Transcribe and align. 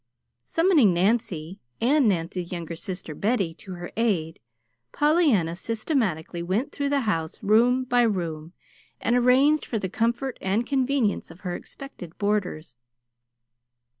Summoning 0.43 0.95
Nancy, 0.95 1.59
and 1.79 2.09
Nancy's 2.09 2.51
younger 2.51 2.75
sister, 2.75 3.13
Betty, 3.13 3.53
to 3.53 3.73
her 3.73 3.91
aid, 3.95 4.39
Pollyanna 4.91 5.55
systematically 5.55 6.41
went 6.41 6.71
through 6.71 6.89
the 6.89 7.01
house, 7.01 7.37
room 7.43 7.83
by 7.83 8.01
room, 8.01 8.53
and 8.99 9.15
arranged 9.15 9.63
for 9.67 9.77
the 9.77 9.89
comfort 9.89 10.39
and 10.41 10.65
convenience 10.65 11.29
of 11.29 11.41
her 11.41 11.53
expected 11.53 12.17
boarders. 12.17 12.75